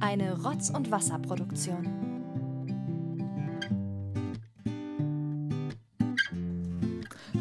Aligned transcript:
Eine 0.00 0.34
Rotz- 0.44 0.70
und 0.70 0.92
Wasserproduktion. 0.92 1.88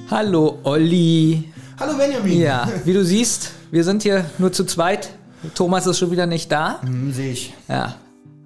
Hallo 0.09 0.57
Olli. 0.63 1.51
Hallo 1.79 1.95
Benjamin. 1.95 2.39
Ja, 2.39 2.67
wie 2.83 2.93
du 2.93 3.05
siehst, 3.05 3.51
wir 3.69 3.83
sind 3.83 4.01
hier 4.01 4.25
nur 4.39 4.51
zu 4.51 4.63
zweit. 4.63 5.11
Thomas 5.53 5.85
ist 5.85 5.99
schon 5.99 6.09
wieder 6.09 6.25
nicht 6.25 6.51
da. 6.51 6.81
Hm, 6.81 7.13
sehe 7.13 7.31
ich. 7.31 7.53
Ja. 7.67 7.95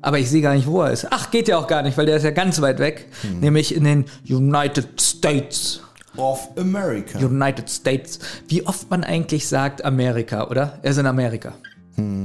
Aber 0.02 0.20
ich 0.20 0.30
sehe 0.30 0.42
gar 0.42 0.56
nicht, 0.56 0.68
wo 0.68 0.82
er 0.82 0.92
ist. 0.92 1.08
Ach, 1.10 1.32
geht 1.32 1.48
ja 1.48 1.58
auch 1.58 1.68
gar 1.68 1.82
nicht, 1.82 1.98
weil 1.98 2.06
der 2.06 2.18
ist 2.18 2.24
ja 2.24 2.32
ganz 2.32 2.60
weit 2.60 2.80
weg. 2.80 3.08
Nämlich 3.40 3.74
in 3.74 3.86
den 3.86 4.06
United 4.28 5.00
States. 5.00 5.82
Of 6.18 6.50
America. 6.58 7.18
United 7.20 7.70
States. 7.70 8.20
Wie 8.50 8.68
oft 8.68 8.90
man 8.90 9.06
eigentlich 9.06 9.48
sagt 9.48 9.86
Amerika, 9.86 10.48
oder? 10.50 10.80
Er 10.82 10.92
ist 10.92 10.98
in 10.98 11.06
Amerika. 11.06 11.54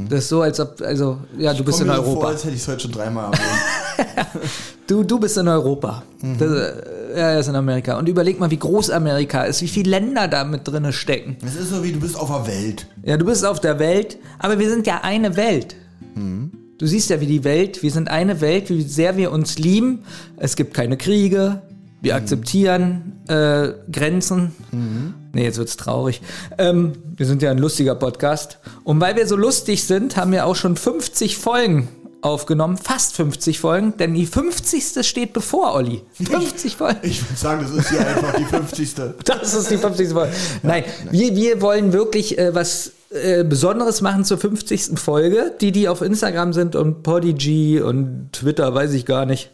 Das 0.08 0.20
ist 0.20 0.29
so, 0.29 0.43
als 0.43 0.61
ob, 0.61 0.80
also, 0.80 1.18
ja, 1.38 1.52
du 1.54 1.64
bist 1.64 1.79
Komm 1.79 1.89
in 1.89 1.94
mir 1.94 1.96
so 1.96 2.03
Europa. 2.03 2.21
Vor, 2.21 2.29
als 2.30 2.44
hätte 2.44 2.54
ich 2.54 2.61
es 2.61 2.68
heute 2.68 2.80
schon 2.80 2.93
dreimal. 2.93 3.30
Du, 4.86 5.02
du 5.02 5.18
bist 5.18 5.36
in 5.36 5.49
Europa. 5.49 6.04
Das, 6.39 6.49
äh, 6.49 7.18
ja, 7.18 7.30
er 7.30 7.40
ist 7.40 7.49
in 7.49 7.57
Amerika. 7.57 7.99
Und 7.99 8.08
überleg 8.08 8.39
mal, 8.39 8.52
wie 8.52 8.57
groß 8.57 8.90
Amerika 8.90 9.43
ist, 9.43 9.61
wie 9.61 9.66
viele 9.66 9.90
Länder 9.90 10.29
da 10.29 10.44
mit 10.44 10.61
drinne 10.68 10.93
stecken. 10.93 11.36
Es 11.44 11.57
ist 11.57 11.71
so 11.71 11.82
wie 11.82 11.90
du 11.90 11.99
bist 11.99 12.16
auf 12.16 12.29
der 12.29 12.46
Welt. 12.46 12.86
Ja, 13.02 13.16
du 13.16 13.25
bist 13.25 13.44
auf 13.44 13.58
der 13.58 13.80
Welt, 13.80 14.16
aber 14.39 14.61
wir 14.61 14.71
sind 14.71 14.86
ja 14.86 15.00
eine 15.02 15.36
Welt. 15.36 15.75
Du 16.79 16.86
siehst 16.86 17.11
ja, 17.11 17.21
wie 17.21 17.27
die 17.27 17.43
Welt, 17.43 17.82
wir 17.82 17.90
sind 17.90 18.08
eine 18.11 18.40
Welt, 18.40 18.68
wie 18.68 18.82
sehr 18.82 19.16
wir 19.16 19.32
uns 19.32 19.58
lieben. 19.58 20.04
Es 20.36 20.57
gibt 20.57 20.74
keine 20.74 20.96
Kriege, 20.96 21.63
wir 22.06 22.14
akzeptieren 22.14 23.20
äh, 23.26 23.72
Grenzen. 23.90 24.54
Nee, 25.32 25.42
jetzt 25.42 25.58
wird's 25.58 25.76
traurig. 25.76 26.22
Ähm, 26.56 26.92
wir 27.16 27.26
sind 27.26 27.42
ja 27.42 27.50
ein 27.50 27.58
lustiger 27.58 27.96
Podcast. 27.96 28.58
Und 28.84 29.00
weil 29.00 29.16
wir 29.16 29.26
so 29.26 29.34
lustig 29.34 29.82
sind, 29.82 30.16
haben 30.16 30.30
wir 30.30 30.46
auch 30.46 30.54
schon 30.54 30.76
50 30.76 31.36
Folgen 31.36 31.88
aufgenommen, 32.20 32.77
fast 32.77 33.16
50 33.16 33.58
Folgen, 33.58 33.94
denn 33.98 34.14
die 34.14 34.24
50. 34.24 35.04
steht 35.04 35.32
bevor, 35.32 35.74
Olli. 35.74 36.02
50 36.14 36.76
Folgen. 36.76 37.00
Ich 37.02 37.28
würde 37.28 37.36
sagen, 37.36 37.62
das 37.62 37.72
ist 37.72 37.90
hier 37.90 38.06
einfach 38.06 38.34
die 38.36 38.44
50. 38.44 38.94
Das 39.24 39.54
ist 39.54 39.68
die 39.68 39.76
50. 39.76 40.10
Folge. 40.10 40.32
Nein, 40.62 40.84
wir, 41.10 41.34
wir 41.34 41.60
wollen 41.60 41.92
wirklich 41.92 42.38
äh, 42.38 42.54
was 42.54 42.92
äh, 43.10 43.42
Besonderes 43.42 44.00
machen 44.00 44.24
zur 44.24 44.38
50. 44.38 44.96
Folge. 44.96 45.56
Die, 45.60 45.72
die 45.72 45.88
auf 45.88 46.02
Instagram 46.02 46.52
sind 46.52 46.76
und 46.76 47.02
Podigy 47.02 47.80
und 47.80 48.28
Twitter, 48.32 48.72
weiß 48.72 48.92
ich 48.92 49.06
gar 49.06 49.26
nicht. 49.26 49.50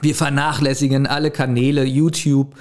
Wir 0.00 0.14
vernachlässigen 0.14 1.06
alle 1.06 1.30
Kanäle, 1.30 1.84
YouTube, 1.84 2.54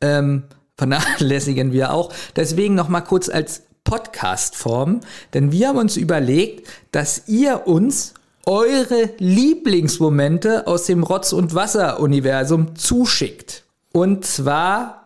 ähm, 0.00 0.44
vernachlässigen 0.76 1.72
wir 1.72 1.92
auch. 1.92 2.12
Deswegen 2.36 2.74
noch 2.74 2.88
mal 2.88 3.00
kurz 3.00 3.28
als 3.28 3.62
Podcast-Form, 3.84 5.00
denn 5.34 5.52
wir 5.52 5.68
haben 5.68 5.78
uns 5.78 5.96
überlegt, 5.96 6.66
dass 6.92 7.28
ihr 7.28 7.66
uns 7.66 8.14
eure 8.44 9.10
Lieblingsmomente 9.18 10.66
aus 10.66 10.84
dem 10.84 11.02
Rotz- 11.02 11.32
und 11.32 11.54
Wasser-Universum 11.54 12.76
zuschickt. 12.76 13.64
Und 13.92 14.24
zwar, 14.24 15.02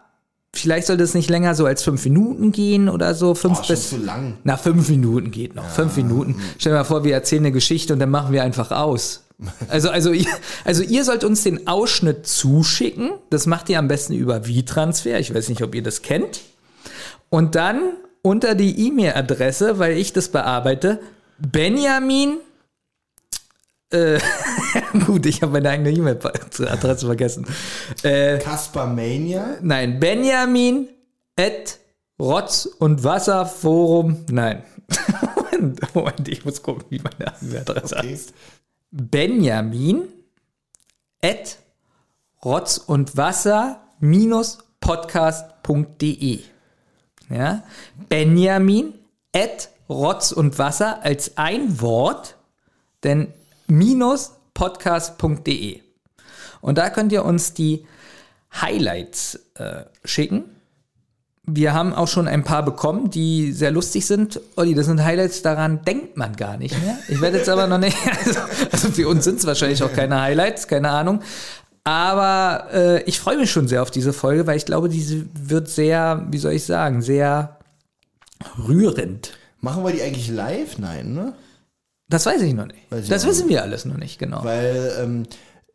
vielleicht 0.55 0.86
sollte 0.86 1.05
es 1.05 1.14
nicht 1.14 1.31
länger 1.31 1.55
so 1.55 1.64
als 1.67 1.83
fünf 1.83 2.05
Minuten 2.05 2.53
gehen 2.53 2.89
oder 2.89 3.14
so. 3.14 3.34
Fünf 3.34 3.61
Oh, 3.62 3.69
bis. 3.69 3.91
zu 3.91 3.97
lang. 3.98 4.39
Na, 4.45 4.56
fünf 4.56 4.89
Minuten 4.89 5.31
geht 5.31 5.55
noch. 5.55 5.69
Fünf 5.69 5.97
Minuten. 5.97 6.36
Stell 6.58 6.73
dir 6.73 6.78
mal 6.78 6.84
vor, 6.84 7.05
wir 7.05 7.14
erzählen 7.14 7.42
eine 7.45 7.53
Geschichte 7.53 7.92
und 7.92 7.98
dann 7.98 8.11
machen 8.11 8.33
wir 8.33 8.42
einfach 8.42 8.70
aus. 8.70 9.25
Also, 9.69 9.91
also, 9.91 10.12
ihr, 10.12 10.27
also 10.64 10.83
ihr 10.83 11.05
sollt 11.05 11.24
uns 11.24 11.42
den 11.42 11.66
Ausschnitt 11.66 12.27
zuschicken. 12.27 13.12
Das 13.30 13.46
macht 13.46 13.69
ihr 13.69 13.78
am 13.78 13.88
besten 13.88 14.14
über 14.14 14.44
V-Transfer. 14.44 15.19
Ich 15.19 15.34
weiß 15.34 15.48
nicht, 15.48 15.62
ob 15.62 15.74
ihr 15.74 15.83
das 15.83 16.02
kennt. 16.02 16.41
Und 17.30 17.55
dann 17.55 17.94
unter 18.22 18.55
die 18.55 18.86
E-Mail-Adresse, 18.88 19.78
weil 19.78 19.96
ich 19.96 20.12
das 20.12 20.28
bearbeite, 20.28 21.00
Benjamin. 21.38 22.38
Äh, 23.91 24.20
gut, 25.06 25.27
ich 25.27 25.42
habe 25.42 25.52
meine 25.52 25.70
eigene 25.70 25.91
E-Mail-Adresse 25.91 27.06
vergessen. 27.06 27.46
Äh, 28.02 28.38
Kasper 28.38 28.86
Mania. 28.86 29.56
Nein, 29.62 29.98
Benjamin 29.98 30.89
at 31.39 31.79
Rotz- 32.20 32.67
und 32.67 33.02
Wasserforum. 33.02 34.24
Nein. 34.30 34.62
Moment, 35.36 35.95
Moment, 35.95 36.29
ich 36.29 36.45
muss 36.45 36.62
gucken, 36.62 36.84
wie 36.90 36.98
meine 37.00 37.33
Adresse 37.61 37.96
Okay. 37.96 38.12
heißt. 38.12 38.34
Benjamin 38.90 40.08
at 41.23 41.58
Rotz 42.45 42.78
und 42.78 43.17
Wasser 43.17 43.80
podcast.de. 44.80 46.40
Ja? 47.29 47.62
Benjamin 48.08 48.95
at 49.34 49.68
Rotz 49.89 50.33
und 50.33 50.58
Wasser 50.58 51.02
als 51.02 51.36
ein 51.36 51.80
Wort, 51.80 52.36
denn 53.02 53.33
minus 53.67 54.33
podcast.de. 54.55 55.80
Und 56.61 56.79
da 56.79 56.90
könnt 56.90 57.12
ihr 57.12 57.24
uns 57.24 57.55
die 57.55 57.86
Highlights 58.52 59.36
äh, 59.55 59.84
schicken. 60.05 60.60
Wir 61.46 61.73
haben 61.73 61.95
auch 61.95 62.06
schon 62.06 62.28
ein 62.28 62.45
paar 62.45 62.64
bekommen, 62.64 63.11
die 63.11 63.52
sehr 63.52 63.70
lustig 63.70 64.06
sind. 64.06 64.40
Olli, 64.56 64.74
das 64.74 64.86
sind 64.86 65.02
Highlights, 65.02 65.42
daran 65.42 65.83
denkt 65.84 66.17
man 66.17 66.36
gar 66.36 66.56
nicht 66.58 66.78
mehr. 66.83 66.98
Ich 67.08 67.20
werde 67.20 67.39
jetzt 67.39 67.48
aber 67.48 67.67
noch 67.67 67.78
nicht, 67.78 67.96
also, 68.27 68.40
also 68.70 68.89
für 68.90 69.08
uns 69.08 69.24
sind 69.24 69.39
es 69.39 69.46
wahrscheinlich 69.46 69.83
auch 69.83 69.92
keine 69.92 70.20
Highlights, 70.20 70.68
keine 70.68 70.90
Ahnung. 70.90 71.20
Aber 71.83 72.68
äh, 72.73 73.02
ich 73.05 73.18
freue 73.18 73.39
mich 73.39 73.50
schon 73.50 73.67
sehr 73.67 73.83
auf 73.83 73.90
diese 73.90 74.12
Folge, 74.12 74.46
weil 74.46 74.56
ich 74.56 74.67
glaube, 74.67 74.89
diese 74.89 75.27
wird 75.34 75.68
sehr, 75.68 76.27
wie 76.30 76.39
soll 76.39 76.52
ich 76.52 76.64
sagen, 76.64 77.00
sehr 77.00 77.58
rührend. 78.68 79.33
Machen 79.61 79.84
wir 79.84 79.92
die 79.92 80.02
eigentlich 80.02 80.29
live? 80.29 80.79
Nein, 80.79 81.14
ne? 81.14 81.33
Das 82.08 82.27
weiß 82.27 82.42
ich 82.42 82.55
noch 82.55 82.67
nicht. 82.67 82.90
Weiß 82.90 83.08
das 83.08 83.27
wissen 83.27 83.48
wir 83.48 83.62
alles 83.62 83.84
noch 83.84 83.96
nicht, 83.96 84.18
genau. 84.18 84.45
Weil 84.45 84.92
ähm, 85.00 85.23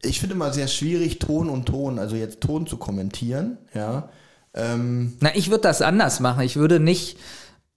ich 0.01 0.19
finde 0.19 0.35
immer 0.35 0.53
sehr 0.53 0.67
schwierig, 0.67 1.19
Ton 1.19 1.49
und 1.49 1.65
Ton, 1.65 1.97
also 1.97 2.15
jetzt 2.15 2.41
Ton 2.41 2.67
zu 2.67 2.77
kommentieren, 2.77 3.57
ja. 3.73 4.09
Ähm, 4.55 5.17
Na, 5.19 5.35
ich 5.35 5.49
würde 5.49 5.61
das 5.61 5.81
anders 5.81 6.19
machen. 6.19 6.41
Ich 6.41 6.55
würde 6.55 6.79
nicht 6.79 7.17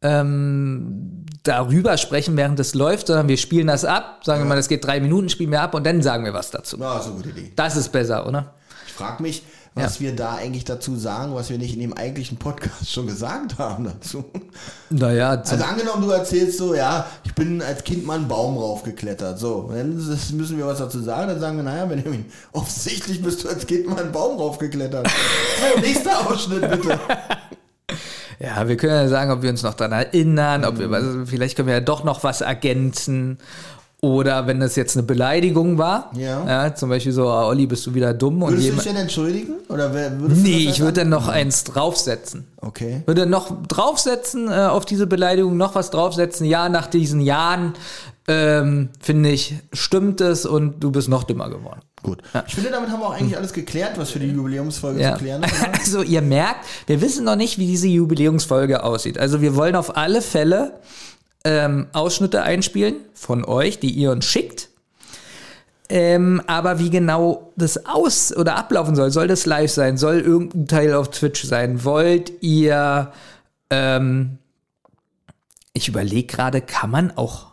ähm, 0.01 1.27
darüber 1.43 1.97
sprechen, 1.97 2.37
während 2.37 2.61
es 2.61 2.75
läuft, 2.75 3.09
sondern 3.09 3.29
wir 3.29 3.37
spielen 3.37 3.67
das 3.67 3.85
ab. 3.85 4.21
Sagen 4.25 4.43
wir 4.43 4.47
mal, 4.47 4.57
das 4.57 4.69
geht 4.69 4.85
drei 4.85 5.01
Minuten, 5.01 5.29
spielen 5.29 5.51
wir 5.51 5.61
ab 5.61 5.75
und 5.75 5.85
dann 5.85 6.03
sagen 6.03 6.25
wir 6.25 6.35
was 6.35 6.51
dazu. 6.51 6.77
na, 6.79 7.01
so 7.01 7.13
gute 7.13 7.31
Idee. 7.31 7.53
Das 7.57 7.77
ist 7.77 7.91
besser, 7.91 8.27
oder? 8.27 8.55
Ich 8.87 8.93
frage 8.93 9.23
mich, 9.23 9.43
was 9.79 10.01
wir 10.01 10.15
da 10.15 10.35
eigentlich 10.35 10.65
dazu 10.65 10.97
sagen, 10.97 11.35
was 11.35 11.51
wir 11.51 11.59
nicht 11.59 11.75
in 11.75 11.81
dem 11.81 11.93
eigentlichen 11.93 12.39
Podcast 12.39 12.91
schon 12.93 13.07
gesagt 13.07 13.59
haben 13.59 13.85
dazu. 13.85 14.25
Naja, 14.91 15.31
Also 15.31 15.57
angenommen, 15.65 16.03
du 16.03 16.11
erzählst 16.11 16.59
so, 16.59 16.75
ja, 16.75 17.07
ich 17.25 17.35
bin 17.35 17.63
als 17.63 17.85
Kind 17.85 18.07
mal 18.07 18.17
einen 18.19 18.29
Baum 18.29 18.57
raufgeklettert. 18.57 19.39
So, 19.39 19.71
dann 19.73 19.95
müssen 19.97 20.59
wir 20.59 20.67
was 20.67 20.79
dazu 20.79 21.01
sagen. 21.01 21.29
Dann 21.29 21.41
sagen 21.41 21.57
wir, 21.57 21.65
naja, 21.65 21.85
Benjamin, 21.87 22.27
offensichtlich 22.53 23.23
bist 23.23 23.45
du 23.45 23.49
als 23.49 23.67
Kind 23.67 23.87
mal 23.89 23.99
einen 24.03 24.13
Baum 24.13 24.39
raufgeklettert. 24.39 25.09
So, 25.75 25.81
nächster 25.81 26.31
Ausschnitt 26.31 26.71
bitte. 26.71 26.99
ja, 28.39 28.69
wir 28.69 28.77
können 28.77 28.93
ja 28.93 29.09
sagen, 29.09 29.31
ob 29.33 29.43
wir 29.43 29.51
uns 29.51 29.63
noch 29.63 29.75
daran 29.75 29.93
erinnern, 29.93 30.65
ob 30.65 30.79
wir, 30.79 30.91
also 30.91 31.27
vielleicht 31.27 31.57
können 31.57 31.67
wir 31.69 31.75
ja 31.75 31.81
doch 31.81 32.05
noch 32.05 32.23
was 32.23 32.41
ergänzen. 32.41 33.39
Oder 34.01 34.47
wenn 34.47 34.61
das 34.61 34.77
jetzt 34.77 34.97
eine 34.97 35.03
Beleidigung 35.05 35.77
war, 35.77 36.13
Ja. 36.15 36.73
zum 36.73 36.89
Beispiel 36.89 37.11
so, 37.13 37.29
ah, 37.29 37.49
Olli, 37.49 37.67
bist 37.67 37.85
du 37.85 37.95
wieder 37.95 38.15
dumm 38.15 38.43
und 38.43 38.51
Würdest 38.51 38.61
du 38.63 38.71
jemand. 38.71 38.85
dich 38.87 38.93
denn 38.93 39.03
entschuldigen? 39.03 39.53
Oder 39.69 39.93
würdest 39.93 40.41
du 40.41 40.49
Nee, 40.49 40.69
ich 40.71 40.79
würde 40.79 41.01
dann 41.01 41.09
noch 41.09 41.27
eins 41.27 41.65
draufsetzen. 41.65 42.47
Okay. 42.61 43.03
Würde 43.07 43.27
noch 43.27 43.51
draufsetzen, 43.67 44.49
äh, 44.49 44.55
auf 44.67 44.85
diese 44.85 45.09
Beleidigung 45.09 45.57
noch 45.57 45.75
was 45.75 45.91
draufsetzen. 45.91 46.47
Ja, 46.47 46.69
nach 46.69 46.87
diesen 46.87 47.21
Jahren, 47.21 47.75
ähm, 48.29 48.91
finde 49.01 49.31
ich, 49.31 49.57
stimmt 49.73 50.21
es 50.21 50.47
und 50.47 50.79
du 50.79 50.93
bist 50.93 51.09
noch 51.09 51.25
dümmer 51.25 51.49
geworden. 51.51 51.81
Gut. 52.05 52.23
Ich 52.47 52.55
finde, 52.55 52.71
damit 52.71 52.91
haben 52.91 53.01
wir 53.01 53.07
auch 53.09 53.15
eigentlich 53.19 53.37
alles 53.37 53.53
geklärt, 53.53 53.93
was 53.97 54.11
für 54.11 54.21
die 54.21 54.29
Jubiläumsfolge 54.29 55.01
Ja. 55.01 55.15
zu 55.15 55.25
klären 55.25 55.43
ist. 55.43 55.55
Also 55.81 56.03
ihr 56.03 56.23
merkt, 56.23 56.65
wir 56.87 57.01
wissen 57.01 57.25
noch 57.25 57.35
nicht, 57.35 57.59
wie 57.59 57.67
diese 57.67 57.89
Jubiläumsfolge 57.89 58.85
aussieht. 58.85 59.19
Also 59.19 59.41
wir 59.41 59.57
wollen 59.57 59.75
auf 59.75 59.97
alle 59.97 60.23
Fälle 60.23 60.75
ähm, 61.45 61.87
Ausschnitte 61.93 62.43
einspielen 62.43 62.97
von 63.15 63.45
euch, 63.45 63.79
die 63.79 63.91
ihr 63.91 64.11
uns 64.11 64.25
schickt. 64.25 64.69
Ähm, 65.91 66.43
aber 66.47 66.79
wie 66.79 66.91
genau 66.91 67.53
das 67.57 67.87
aus- 67.87 68.37
oder 68.37 68.57
ablaufen 68.57 68.95
soll, 68.95 69.11
soll 69.11 69.27
das 69.27 69.47
live 69.47 69.71
sein? 69.71 69.97
Soll 69.97 70.21
irgendein 70.21 70.67
Teil 70.67 70.95
auf 70.95 71.11
Twitch 71.11 71.45
sein? 71.45 71.83
Wollt 71.85 72.43
ihr, 72.43 73.13
ähm, 73.71 74.39
ich 75.73 75.89
überlege 75.89 76.27
gerade, 76.27 76.61
kann 76.61 76.91
man 76.91 77.17
auch, 77.17 77.47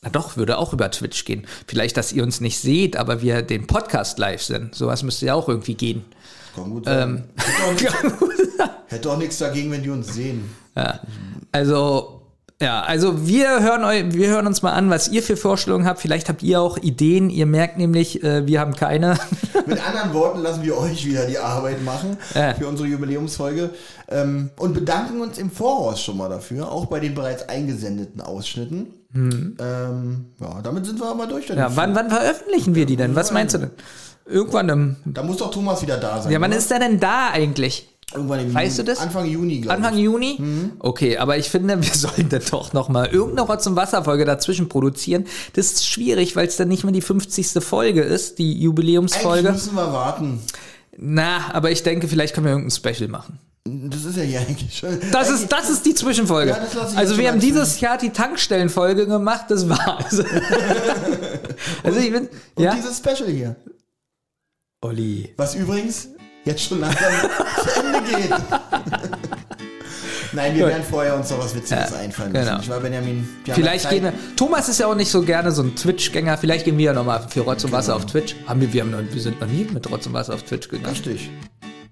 na 0.00 0.08
doch, 0.08 0.38
würde 0.38 0.56
auch 0.56 0.72
über 0.72 0.90
Twitch 0.90 1.26
gehen. 1.26 1.46
Vielleicht, 1.66 1.98
dass 1.98 2.12
ihr 2.12 2.22
uns 2.22 2.40
nicht 2.40 2.58
seht, 2.58 2.96
aber 2.96 3.20
wir 3.20 3.42
den 3.42 3.66
Podcast 3.66 4.18
live 4.18 4.42
sind. 4.42 4.74
Sowas 4.74 5.02
müsste 5.02 5.26
ja 5.26 5.34
auch 5.34 5.48
irgendwie 5.48 5.74
gehen. 5.74 6.04
Kann 6.54 6.70
gut 6.70 6.86
sein. 6.86 7.28
nichts, 7.78 7.94
hätte 8.86 9.10
auch 9.10 9.18
nichts 9.18 9.38
dagegen, 9.38 9.70
wenn 9.70 9.82
die 9.82 9.90
uns 9.90 10.14
sehen. 10.14 10.48
Also, 11.52 12.21
ja, 12.62 12.80
also 12.82 13.26
wir 13.26 13.60
hören, 13.60 13.84
eu, 13.84 14.14
wir 14.14 14.28
hören 14.28 14.46
uns 14.46 14.62
mal 14.62 14.72
an, 14.72 14.88
was 14.90 15.08
ihr 15.08 15.22
für 15.22 15.36
Vorstellungen 15.36 15.86
habt. 15.86 16.00
Vielleicht 16.00 16.28
habt 16.28 16.42
ihr 16.42 16.60
auch 16.60 16.78
Ideen. 16.78 17.28
Ihr 17.30 17.46
merkt 17.46 17.76
nämlich, 17.78 18.22
äh, 18.22 18.46
wir 18.46 18.60
haben 18.60 18.74
keine. 18.74 19.18
Mit 19.66 19.86
anderen 19.86 20.14
Worten 20.14 20.40
lassen 20.40 20.62
wir 20.62 20.76
euch 20.78 21.04
wieder 21.04 21.26
die 21.26 21.38
Arbeit 21.38 21.82
machen 21.84 22.16
Ja. 22.34 22.54
für 22.54 22.66
unsere 22.68 22.88
Jubiläumsfolge 22.88 23.70
ähm, 24.08 24.50
und 24.58 24.74
bedanken 24.74 25.20
uns 25.20 25.38
im 25.38 25.50
Voraus 25.50 26.00
schon 26.02 26.16
mal 26.16 26.28
dafür, 26.28 26.70
auch 26.70 26.86
bei 26.86 27.00
den 27.00 27.14
bereits 27.14 27.48
eingesendeten 27.48 28.20
Ausschnitten. 28.20 28.86
Ähm, 29.14 30.26
ja, 30.40 30.60
damit 30.62 30.86
sind 30.86 30.98
wir 31.00 31.06
aber 31.08 31.26
durch. 31.26 31.48
Ja, 31.48 31.76
wann, 31.76 31.94
wann 31.94 32.08
veröffentlichen 32.10 32.74
wir 32.74 32.86
die 32.86 32.96
denn? 32.96 33.14
Was 33.14 33.30
meinst 33.30 33.54
du 33.54 33.58
denn? 33.58 33.70
Irgendwann 34.24 34.68
im. 34.68 34.96
Da 35.04 35.22
muss 35.22 35.36
doch 35.38 35.50
Thomas 35.50 35.82
wieder 35.82 35.98
da 35.98 36.22
sein. 36.22 36.32
Ja, 36.32 36.40
wann 36.40 36.50
oder? 36.50 36.58
ist 36.58 36.70
der 36.70 36.78
denn 36.78 36.98
da 37.00 37.28
eigentlich? 37.32 37.88
Irgendwann 38.14 38.40
im 38.40 38.54
Weißt 38.54 38.78
Juni. 38.78 38.86
du 38.86 38.92
das? 38.92 39.00
Anfang 39.00 39.26
Juni, 39.26 39.64
Anfang 39.68 39.94
ich. 39.96 40.04
Juni? 40.04 40.38
Okay, 40.78 41.18
aber 41.18 41.36
ich 41.38 41.48
finde, 41.50 41.80
wir 41.82 41.92
sollten 41.94 42.28
doch 42.50 42.72
noch 42.72 42.88
mal 42.88 43.06
irgendeine 43.06 43.48
Rotz- 43.48 43.66
und 43.66 43.76
Wasserfolge 43.76 44.24
dazwischen 44.24 44.68
produzieren. 44.68 45.24
Das 45.54 45.66
ist 45.72 45.86
schwierig, 45.86 46.36
weil 46.36 46.46
es 46.46 46.56
dann 46.56 46.68
nicht 46.68 46.84
mehr 46.84 46.92
die 46.92 47.00
50. 47.00 47.62
Folge 47.62 48.02
ist, 48.02 48.38
die 48.38 48.50
Eigentlich 48.50 48.62
Jubiläumsfolge. 48.62 49.52
müssen 49.52 49.74
wir 49.74 49.92
warten. 49.92 50.40
Na, 50.96 51.52
aber 51.52 51.70
ich 51.70 51.82
denke, 51.82 52.06
vielleicht 52.08 52.34
können 52.34 52.46
wir 52.46 52.52
irgendein 52.52 52.70
Special 52.70 53.08
machen. 53.08 53.38
Das 53.64 54.04
ist 54.04 54.16
ja 54.16 54.24
hier 54.24 54.40
eigentlich 54.40 54.76
schon. 54.76 54.98
Das 55.12 55.30
ist, 55.30 55.50
das 55.50 55.70
ist 55.70 55.86
die 55.86 55.94
Zwischenfolge. 55.94 56.50
Ja, 56.50 56.58
also 56.96 57.16
wir 57.16 57.28
haben 57.28 57.36
mal 57.36 57.40
dieses 57.40 57.80
Jahr 57.80 57.96
die 57.96 58.10
Tankstellenfolge 58.10 59.06
gemacht, 59.06 59.46
das 59.50 59.68
war's. 59.68 60.20
also 61.84 61.98
ich 62.00 62.10
bin, 62.12 62.28
Und 62.56 62.64
ja, 62.64 62.74
dieses 62.74 62.98
Special 62.98 63.28
hier. 63.30 63.54
Olli. 64.80 65.32
Was 65.36 65.54
übrigens 65.54 66.08
jetzt 66.44 66.62
schon 66.62 66.80
langsam 66.80 67.12
zu 67.62 67.80
Ende 67.80 68.02
geht. 68.10 68.30
Nein, 70.34 70.54
wir 70.54 70.62
Gut. 70.64 70.72
werden 70.72 70.84
vorher 70.88 71.14
uns 71.14 71.30
noch 71.30 71.38
was 71.38 71.54
Witziges 71.54 71.92
einfallen 71.92 72.32
genau. 72.32 72.46
lassen. 72.46 72.62
Ich 72.62 72.68
war 72.70 72.80
Benjamin. 72.80 73.28
Vielleicht 73.44 73.84
ja 73.84 73.90
gehen 73.90 74.04
wir. 74.04 74.12
Thomas 74.34 74.68
ist 74.68 74.80
ja 74.80 74.86
auch 74.86 74.94
nicht 74.94 75.10
so 75.10 75.22
gerne 75.22 75.52
so 75.52 75.62
ein 75.62 75.76
Twitch-Gänger. 75.76 76.38
Vielleicht 76.38 76.64
gehen 76.64 76.78
wir 76.78 76.86
ja 76.86 76.92
nochmal 76.94 77.26
für 77.28 77.40
Rotz 77.42 77.64
und 77.64 77.72
Wasser 77.72 77.94
auf 77.96 78.06
Twitch. 78.06 78.34
Haben 78.46 78.62
wir, 78.62 78.72
wir, 78.72 78.80
haben 78.82 78.90
noch, 78.90 79.00
wir 79.12 79.20
sind 79.20 79.40
noch 79.40 79.48
nie 79.48 79.66
mit 79.70 79.90
Rotz 79.90 80.06
und 80.06 80.14
Wasser 80.14 80.34
auf 80.34 80.42
Twitch 80.42 80.68
gegangen. 80.68 80.88
Richtig. 80.94 81.30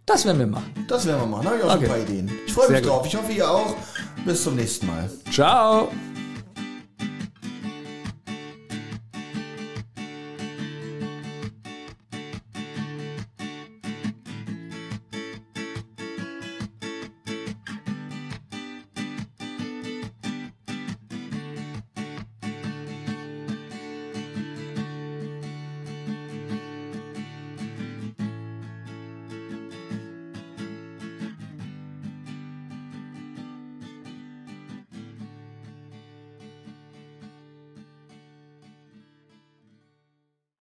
Das 0.07 0.25
werden 0.25 0.39
wir 0.39 0.47
machen. 0.47 0.73
Das 0.89 1.07
werden 1.07 1.21
wir 1.21 1.27
machen. 1.27 1.45
Da 1.45 1.51
habe 1.51 1.59
ich 1.59 1.65
auch 1.65 1.75
Okay. 1.75 1.85
ein 1.85 1.91
paar 1.91 1.99
Ideen. 1.99 2.31
Ich 2.47 2.53
freue 2.53 2.67
Sehr 2.69 2.77
mich 2.77 2.83
gut. 2.83 2.91
drauf. 2.91 3.07
Ich 3.07 3.17
hoffe, 3.17 3.33
ihr 3.33 3.51
auch. 3.51 3.77
Bis 4.25 4.43
zum 4.43 4.57
nächsten 4.57 4.87
Mal. 4.87 5.11
Ciao. 5.31 5.89